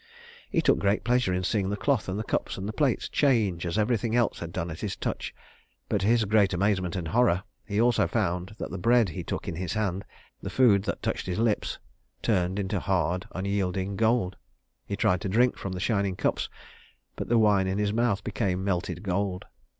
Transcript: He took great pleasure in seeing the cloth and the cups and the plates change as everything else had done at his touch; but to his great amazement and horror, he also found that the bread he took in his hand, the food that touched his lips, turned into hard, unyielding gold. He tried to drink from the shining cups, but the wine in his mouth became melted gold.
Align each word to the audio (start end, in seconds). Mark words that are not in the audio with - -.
He 0.49 0.61
took 0.63 0.79
great 0.79 1.03
pleasure 1.03 1.31
in 1.31 1.43
seeing 1.43 1.69
the 1.69 1.77
cloth 1.77 2.09
and 2.09 2.17
the 2.17 2.23
cups 2.23 2.57
and 2.57 2.67
the 2.67 2.73
plates 2.73 3.07
change 3.07 3.67
as 3.67 3.77
everything 3.77 4.15
else 4.15 4.39
had 4.39 4.51
done 4.51 4.71
at 4.71 4.79
his 4.79 4.95
touch; 4.95 5.31
but 5.89 6.01
to 6.01 6.07
his 6.07 6.25
great 6.25 6.53
amazement 6.55 6.95
and 6.95 7.09
horror, 7.09 7.43
he 7.65 7.79
also 7.79 8.07
found 8.07 8.55
that 8.57 8.71
the 8.71 8.79
bread 8.79 9.09
he 9.09 9.23
took 9.23 9.47
in 9.47 9.53
his 9.57 9.73
hand, 9.73 10.03
the 10.41 10.49
food 10.49 10.85
that 10.85 11.03
touched 11.03 11.27
his 11.27 11.37
lips, 11.37 11.77
turned 12.23 12.57
into 12.57 12.79
hard, 12.79 13.27
unyielding 13.35 13.95
gold. 13.95 14.37
He 14.87 14.95
tried 14.95 15.21
to 15.21 15.29
drink 15.29 15.55
from 15.55 15.73
the 15.73 15.79
shining 15.79 16.15
cups, 16.15 16.49
but 17.15 17.29
the 17.29 17.37
wine 17.37 17.67
in 17.67 17.77
his 17.77 17.93
mouth 17.93 18.23
became 18.23 18.63
melted 18.63 19.03
gold. 19.03 19.45